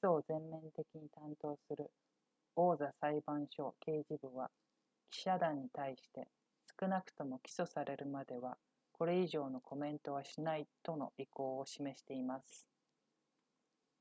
[0.00, 1.92] 起訴を全面的に担当する
[2.56, 4.50] 王座裁判所刑事部は
[5.10, 6.26] 記者団に対して
[6.80, 8.58] 少なくとも起訴されるまでは
[8.90, 12.66] これ以上のコメントはしないとの意向を示しています